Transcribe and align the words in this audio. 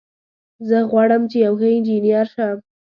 زه 0.67 0.77
غواړم 0.89 1.21
چې 1.31 1.37
یو 1.45 1.53
ښه 1.59 1.67
انجینر 1.75 2.27
شم 2.33 2.57